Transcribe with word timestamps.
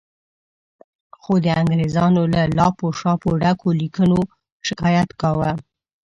خو 1.21 1.33
د 1.45 1.47
انګریزانو 1.61 2.21
له 2.33 2.41
لاپو 2.57 2.87
شاپو 2.99 3.29
ډکو 3.41 3.69
لیکونو 3.79 4.19
شکایت 4.67 5.09
کاوه. 5.21 5.51